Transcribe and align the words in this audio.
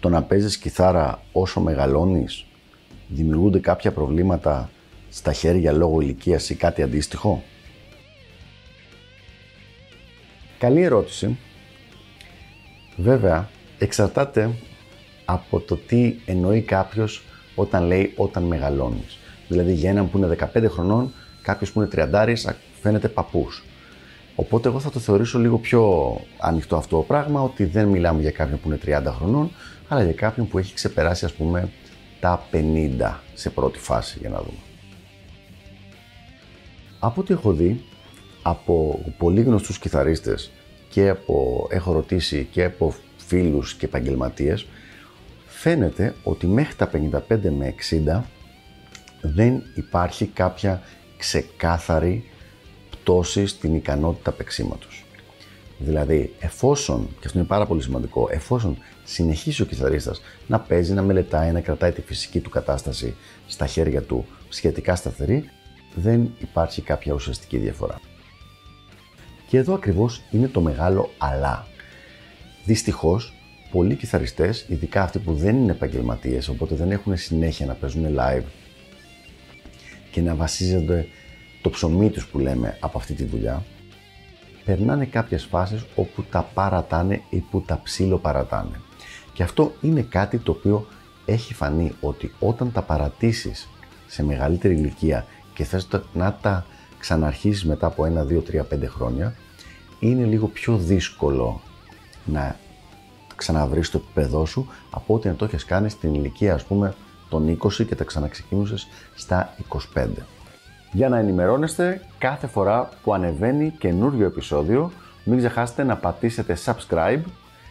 το 0.00 0.08
να 0.08 0.22
παίζεις 0.22 0.58
κιθάρα 0.58 1.22
όσο 1.32 1.60
μεγαλώνεις, 1.60 2.44
δημιουργούνται 3.08 3.58
κάποια 3.58 3.92
προβλήματα 3.92 4.70
στα 5.10 5.32
χέρια 5.32 5.72
λόγω 5.72 6.00
ηλικίας 6.00 6.50
ή 6.50 6.54
κάτι 6.54 6.82
αντίστοιχο; 6.82 7.42
Καλή 10.58 10.82
ερώτηση. 10.82 11.38
Βέβαια, 12.96 13.48
εξαρτάται 13.78 14.50
από 15.24 15.60
το 15.60 15.76
τι 15.76 16.14
εννοεί 16.26 16.60
κάποιος 16.60 17.22
όταν 17.54 17.84
λέει 17.86 18.12
όταν 18.16 18.42
μεγαλώνεις. 18.42 19.18
Δηλαδή 19.48 19.72
για 19.72 19.90
έναν 19.90 20.10
που 20.10 20.18
είναι 20.18 20.36
15 20.54 20.66
χρονών, 20.68 21.12
κάποιος 21.42 21.72
που 21.72 21.80
είναι 21.80 21.88
30 21.92 22.54
φαίνεται 22.80 23.08
παππούς. 23.08 23.64
Οπότε 24.40 24.68
εγώ 24.68 24.80
θα 24.80 24.90
το 24.90 24.98
θεωρήσω 24.98 25.38
λίγο 25.38 25.58
πιο 25.58 26.14
ανοιχτό 26.38 26.76
αυτό 26.76 26.96
το 26.96 27.02
πράγμα, 27.02 27.42
ότι 27.42 27.64
δεν 27.64 27.88
μιλάμε 27.88 28.20
για 28.20 28.30
κάποιον 28.30 28.60
που 28.60 28.68
είναι 28.68 29.00
30 29.06 29.12
χρονών, 29.18 29.50
αλλά 29.88 30.02
για 30.04 30.12
κάποιον 30.12 30.48
που 30.48 30.58
έχει 30.58 30.74
ξεπεράσει 30.74 31.24
ας 31.24 31.32
πούμε 31.32 31.68
τα 32.20 32.46
50 32.52 33.14
σε 33.34 33.50
πρώτη 33.50 33.78
φάση 33.78 34.18
για 34.20 34.28
να 34.28 34.38
δούμε. 34.38 34.58
Από 36.98 37.20
ό,τι 37.20 37.32
έχω 37.32 37.52
δει 37.52 37.84
από 38.42 39.02
πολύ 39.18 39.42
γνωστούς 39.42 39.78
κιθαρίστες 39.78 40.50
και 40.88 41.08
από, 41.08 41.66
έχω 41.70 41.92
ρωτήσει 41.92 42.48
και 42.50 42.64
από 42.64 42.94
φίλους 43.16 43.74
και 43.74 43.84
επαγγελματίες, 43.86 44.66
φαίνεται 45.46 46.14
ότι 46.22 46.46
μέχρι 46.46 46.74
τα 46.74 46.90
55 46.92 47.50
με 47.58 47.74
60 48.08 48.20
δεν 49.20 49.62
υπάρχει 49.74 50.26
κάποια 50.26 50.82
ξεκάθαρη 51.16 52.29
πτώση 53.10 53.46
στην 53.46 53.74
ικανότητα 53.74 54.32
παίξήματος. 54.32 55.04
Δηλαδή, 55.78 56.34
εφόσον, 56.40 57.08
και 57.20 57.26
αυτό 57.26 57.38
είναι 57.38 57.46
πάρα 57.46 57.66
πολύ 57.66 57.82
σημαντικό, 57.82 58.28
εφόσον 58.30 58.78
συνεχίσει 59.04 59.62
ο 59.62 59.64
κιθαρίστας 59.64 60.20
να 60.46 60.60
παίζει, 60.60 60.92
να 60.92 61.02
μελετάει, 61.02 61.52
να 61.52 61.60
κρατάει 61.60 61.92
τη 61.92 62.00
φυσική 62.00 62.40
του 62.40 62.50
κατάσταση 62.50 63.14
στα 63.46 63.66
χέρια 63.66 64.02
του 64.02 64.26
σχετικά 64.48 64.94
σταθερή, 64.94 65.50
δεν 65.94 66.30
υπάρχει 66.38 66.82
κάποια 66.82 67.12
ουσιαστική 67.12 67.56
διαφορά. 67.58 68.00
Και 69.48 69.58
εδώ 69.58 69.74
ακριβώς 69.74 70.22
είναι 70.30 70.48
το 70.48 70.60
μεγάλο 70.60 71.10
αλλά. 71.18 71.66
Δυστυχώς, 72.64 73.34
πολλοί 73.70 73.94
κιθαριστές, 73.94 74.64
ειδικά 74.68 75.02
αυτοί 75.02 75.18
που 75.18 75.34
δεν 75.34 75.56
είναι 75.56 75.72
επαγγελματίες, 75.72 76.48
οπότε 76.48 76.74
δεν 76.74 76.90
έχουν 76.90 77.16
συνέχεια 77.16 77.66
να 77.66 77.74
παίζουν 77.74 78.06
live 78.18 78.44
και 80.10 80.20
να 80.20 80.34
βασίζονται 80.34 81.06
το 81.62 81.70
ψωμί 81.70 82.10
τους 82.10 82.26
που 82.26 82.38
λέμε 82.38 82.76
από 82.80 82.98
αυτή 82.98 83.14
τη 83.14 83.24
δουλειά, 83.24 83.64
περνάνε 84.64 85.04
κάποιες 85.04 85.44
φάσεις 85.44 85.84
όπου 85.94 86.22
τα 86.22 86.42
παρατάνε 86.54 87.22
ή 87.30 87.38
που 87.50 87.60
τα 87.60 87.80
ψήλο 87.82 88.18
παρατάνε. 88.18 88.80
Και 89.32 89.42
αυτό 89.42 89.72
είναι 89.80 90.02
κάτι 90.02 90.38
το 90.38 90.50
οποίο 90.50 90.86
έχει 91.24 91.54
φανεί 91.54 91.92
ότι 92.00 92.32
όταν 92.38 92.72
τα 92.72 92.82
παρατήσεις 92.82 93.68
σε 94.06 94.24
μεγαλύτερη 94.24 94.74
ηλικία 94.74 95.26
και 95.54 95.64
θες 95.64 95.88
να 96.12 96.38
τα 96.42 96.66
ξαναρχίσεις 96.98 97.64
μετά 97.64 97.86
από 97.86 98.04
1, 98.04 98.32
2, 98.32 98.42
3, 98.42 98.64
5 98.74 98.86
χρόνια, 98.86 99.34
είναι 99.98 100.24
λίγο 100.24 100.46
πιο 100.46 100.76
δύσκολο 100.76 101.60
να 102.24 102.56
ξαναβρεις 103.36 103.90
το 103.90 104.00
επίπεδό 104.04 104.46
σου 104.46 104.66
από 104.90 105.14
ότι 105.14 105.28
να 105.28 105.34
το 105.34 105.44
έχεις 105.44 105.64
κάνει 105.64 105.88
στην 105.90 106.14
ηλικία 106.14 106.54
ας 106.54 106.64
πούμε 106.64 106.94
των 107.28 107.58
20 107.62 107.86
και 107.86 107.94
τα 107.94 108.04
ξαναξεκίνησες 108.04 108.86
στα 109.14 109.54
25 109.94 110.06
για 110.92 111.08
να 111.08 111.18
ενημερώνεστε 111.18 112.00
κάθε 112.18 112.46
φορά 112.46 112.88
που 113.02 113.14
ανεβαίνει 113.14 113.70
καινούριο 113.78 114.26
επεισόδιο. 114.26 114.90
Μην 115.24 115.38
ξεχάσετε 115.38 115.84
να 115.84 115.96
πατήσετε 115.96 116.56
subscribe 116.64 117.20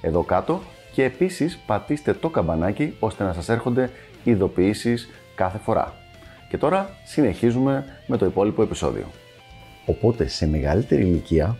εδώ 0.00 0.22
κάτω 0.22 0.60
και 0.92 1.04
επίσης 1.04 1.58
πατήστε 1.66 2.12
το 2.12 2.28
καμπανάκι 2.28 2.96
ώστε 3.00 3.24
να 3.24 3.32
σας 3.32 3.48
έρχονται 3.48 3.90
ειδοποιήσεις 4.24 5.08
κάθε 5.34 5.58
φορά. 5.58 5.94
Και 6.48 6.58
τώρα 6.58 6.90
συνεχίζουμε 7.04 7.84
με 8.06 8.16
το 8.16 8.26
υπόλοιπο 8.26 8.62
επεισόδιο. 8.62 9.04
Οπότε 9.86 10.26
σε 10.28 10.46
μεγαλύτερη 10.46 11.02
ηλικία 11.02 11.56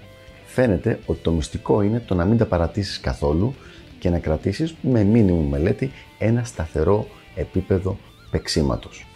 φαίνεται 0.46 0.98
ότι 1.06 1.20
το 1.20 1.30
μυστικό 1.30 1.82
είναι 1.82 2.02
το 2.06 2.14
να 2.14 2.24
μην 2.24 2.38
τα 2.38 2.46
παρατήσεις 2.46 3.00
καθόλου 3.00 3.54
και 3.98 4.10
να 4.10 4.18
κρατήσεις 4.18 4.74
με 4.80 5.02
μήνυμου 5.02 5.48
μελέτη 5.48 5.90
ένα 6.18 6.44
σταθερό 6.44 7.06
επίπεδο 7.34 7.96
παίξήματος. 8.30 9.06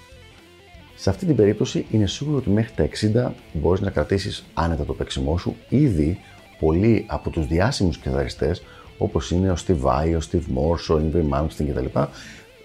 Σε 0.99 1.11
αυτή 1.11 1.27
την 1.27 1.37
περίπτωση 1.37 1.87
είναι 1.91 2.07
σίγουρο 2.07 2.37
ότι 2.37 2.51
μέχρι 2.51 2.73
τα 2.75 2.89
60 3.29 3.33
μπορείς 3.53 3.81
να 3.81 3.91
κρατήσεις 3.91 4.45
άνετα 4.55 4.85
το 4.85 4.93
παίξιμό 4.93 5.39
σου. 5.39 5.57
Ήδη 5.69 6.19
πολλοί 6.59 7.05
από 7.09 7.31
τους 7.31 7.47
διάσημους 7.47 7.99
κιθαριστές 7.99 8.63
όπως 8.99 9.31
είναι 9.31 9.51
ο 9.51 9.57
Steve 9.67 9.81
Vai, 9.83 10.19
ο 10.19 10.27
Steve 10.31 10.37
Morse, 10.37 10.97
ο 10.97 11.01
Ingrid 11.01 11.35
Malmsteen 11.35 11.67
κτλ. 11.69 11.99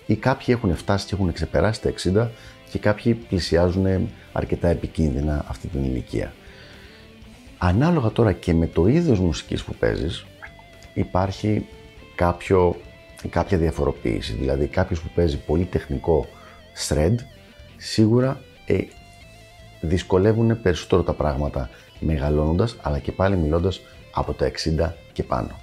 Ή 0.05 0.15
κάποιοι 0.15 0.55
έχουν 0.57 0.75
φτάσει 0.75 1.07
και 1.07 1.15
έχουν 1.15 1.33
ξεπεράσει 1.33 1.81
τα 1.81 1.93
60 2.03 2.27
και 2.71 2.79
κάποιοι 2.79 3.13
πλησιάζουν 3.13 4.09
αρκετά 4.31 4.67
επικίνδυνα 4.67 5.45
αυτή 5.47 5.67
την 5.67 5.83
ηλικία. 5.83 6.33
Ανάλογα 7.57 8.09
τώρα 8.09 8.33
και 8.33 8.53
με 8.53 8.67
το 8.67 8.87
είδος 8.87 9.19
μουσικής 9.19 9.63
που 9.63 9.73
παίζεις 9.75 10.25
υπάρχει 10.93 11.65
κάποιο, 12.15 12.75
κάποια 13.29 13.57
διαφοροποίηση. 13.57 14.33
Δηλαδή 14.33 14.67
κάποιος 14.67 15.01
που 15.01 15.09
παίζει 15.15 15.37
πολύ 15.37 15.65
τεχνικό 15.65 16.27
shred 16.87 17.15
σίγουρα 17.81 18.41
ε, 18.65 18.77
δυσκολεύουν 19.81 20.61
περισσότερο 20.61 21.03
τα 21.03 21.13
πράγματα 21.13 21.69
μεγαλώνοντας, 21.99 22.75
αλλά 22.81 22.99
και 22.99 23.11
πάλι 23.11 23.37
μιλώντας 23.37 23.81
από 24.13 24.33
τα 24.33 24.51
60 24.79 24.91
και 25.13 25.23
πάνω. 25.23 25.59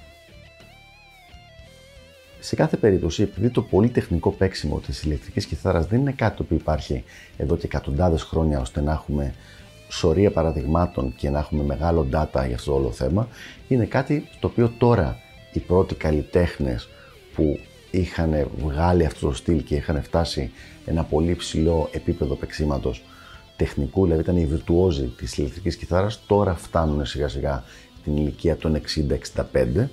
Σε 2.41 2.57
κάθε 2.57 2.77
περίπτωση, 2.77 3.23
επειδή 3.23 3.51
το 3.51 3.63
πολύ 3.63 3.89
τεχνικό 3.89 4.31
παίξιμο 4.31 4.79
της 4.79 5.03
ηλεκτρικής 5.03 5.47
κιθάρας 5.47 5.87
δεν 5.87 6.01
είναι 6.01 6.13
κάτι 6.13 6.43
που 6.43 6.55
υπάρχει 6.55 7.05
εδώ 7.37 7.57
και 7.57 7.67
εκατοντάδες 7.67 8.23
χρόνια 8.23 8.61
ώστε 8.61 8.81
να 8.81 8.93
έχουμε 8.93 9.35
σωρία 9.89 10.31
παραδειγμάτων 10.31 11.15
και 11.17 11.31
να 11.31 11.39
έχουμε 11.39 11.63
μεγάλο 11.63 12.07
data 12.13 12.45
για 12.47 12.55
αυτό 12.55 12.71
το 12.71 12.77
όλο 12.77 12.93
θέμα, 12.93 13.29
είναι 13.69 13.85
κάτι 13.85 14.29
το 14.41 14.47
οποίο 14.47 14.73
τώρα 14.79 15.19
οι 15.53 15.59
πρώτοι 15.59 15.95
καλλιτέχνες 15.95 16.89
που 17.35 17.59
είχαν 17.99 18.51
βγάλει 18.59 19.05
αυτό 19.05 19.29
το 19.29 19.35
στυλ 19.35 19.63
και 19.63 19.75
είχαν 19.75 20.03
φτάσει 20.03 20.51
ένα 20.85 21.05
πολύ 21.05 21.35
ψηλό 21.35 21.89
επίπεδο 21.93 22.35
παίξήματος 22.35 23.03
τεχνικού, 23.57 24.05
δηλαδή 24.05 24.23
ήταν 24.23 24.37
οι 24.37 24.47
βιρτουόζοι 24.47 25.07
της 25.07 25.39
ηλεκτρικής 25.39 25.77
κιθάρας, 25.77 26.21
τώρα 26.27 26.55
φτάνουν 26.55 27.07
σιγά 27.07 27.29
σιγά 27.29 27.65
την 28.05 28.17
ηλικία 28.17 28.57
των 28.57 28.81
60-65. 29.53 29.89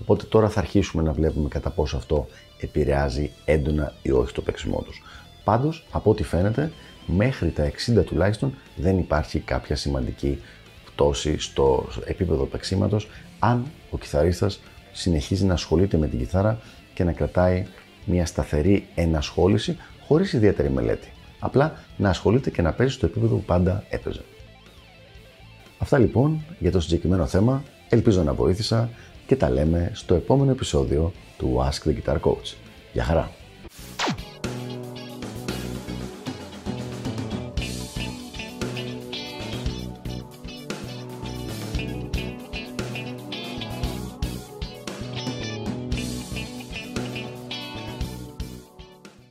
Οπότε 0.00 0.24
τώρα 0.24 0.48
θα 0.48 0.60
αρχίσουμε 0.60 1.02
να 1.02 1.12
βλέπουμε 1.12 1.48
κατά 1.48 1.70
πόσο 1.70 1.96
αυτό 1.96 2.26
επηρεάζει 2.60 3.30
έντονα 3.44 3.92
ή 4.02 4.10
όχι 4.10 4.32
το 4.32 4.42
παίξιμό 4.42 4.82
τους. 4.82 5.02
Πάντως, 5.44 5.86
από 5.90 6.10
ό,τι 6.10 6.22
φαίνεται, 6.22 6.72
μέχρι 7.06 7.50
τα 7.50 7.70
60 7.96 8.04
τουλάχιστον 8.04 8.54
δεν 8.76 8.98
υπάρχει 8.98 9.38
κάποια 9.38 9.76
σημαντική 9.76 10.38
πτώση 10.84 11.38
στο 11.38 11.86
επίπεδο 12.04 12.44
παίξήματος 12.44 13.08
αν 13.38 13.64
ο 13.90 13.98
κιθαρίστας 13.98 14.60
συνεχίζει 14.92 15.44
να 15.44 15.52
ασχολείται 15.52 15.96
με 15.96 16.08
την 16.08 16.18
κιθάρα 16.18 16.60
και 16.94 17.04
να 17.04 17.12
κρατάει 17.12 17.66
μια 18.04 18.26
σταθερή 18.26 18.86
ενασχόληση 18.94 19.76
χωρίς 20.06 20.32
ιδιαίτερη 20.32 20.70
μελέτη. 20.70 21.12
Απλά 21.38 21.72
να 21.96 22.08
ασχολείται 22.08 22.50
και 22.50 22.62
να 22.62 22.72
παίζει 22.72 22.92
στο 22.94 23.06
επίπεδο 23.06 23.36
που 23.36 23.44
πάντα 23.44 23.84
έπαιζε. 23.88 24.24
Αυτά 25.78 25.98
λοιπόν 25.98 26.44
για 26.58 26.70
το 26.70 26.80
συγκεκριμένο 26.80 27.26
θέμα. 27.26 27.62
Ελπίζω 27.88 28.22
να 28.22 28.34
βοήθησα 28.34 28.90
και 29.26 29.36
τα 29.36 29.50
λέμε 29.50 29.90
στο 29.94 30.14
επόμενο 30.14 30.50
επεισόδιο 30.50 31.12
του 31.38 31.56
Ask 31.58 31.88
the 31.88 31.94
Guitar 31.94 32.20
Coach. 32.20 32.54
Γεια 32.92 33.04
χαρά! 33.04 33.43